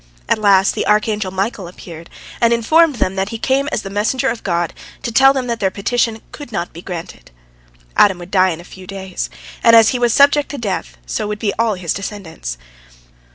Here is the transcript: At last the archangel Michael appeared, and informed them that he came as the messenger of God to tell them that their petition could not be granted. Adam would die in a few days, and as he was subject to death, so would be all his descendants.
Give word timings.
At 0.27 0.39
last 0.39 0.73
the 0.73 0.87
archangel 0.87 1.29
Michael 1.29 1.67
appeared, 1.67 2.09
and 2.41 2.51
informed 2.51 2.95
them 2.95 3.13
that 3.17 3.29
he 3.29 3.37
came 3.37 3.69
as 3.71 3.83
the 3.83 3.91
messenger 3.91 4.29
of 4.29 4.41
God 4.43 4.73
to 5.03 5.11
tell 5.11 5.31
them 5.31 5.45
that 5.45 5.59
their 5.59 5.69
petition 5.69 6.23
could 6.31 6.51
not 6.51 6.73
be 6.73 6.81
granted. 6.81 7.29
Adam 7.95 8.17
would 8.17 8.31
die 8.31 8.49
in 8.49 8.59
a 8.59 8.63
few 8.63 8.87
days, 8.87 9.29
and 9.63 9.75
as 9.75 9.89
he 9.89 9.99
was 9.99 10.11
subject 10.11 10.49
to 10.49 10.57
death, 10.57 10.97
so 11.05 11.27
would 11.27 11.37
be 11.37 11.53
all 11.59 11.75
his 11.75 11.93
descendants. 11.93 12.57